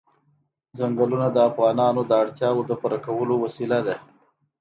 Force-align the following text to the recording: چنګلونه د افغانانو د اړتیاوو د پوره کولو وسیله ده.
چنګلونه 0.77 1.27
د 1.31 1.37
افغانانو 1.49 2.01
د 2.05 2.11
اړتیاوو 2.23 2.67
د 2.69 2.71
پوره 2.81 2.99
کولو 3.05 3.35
وسیله 3.43 3.79
ده. 3.87 3.95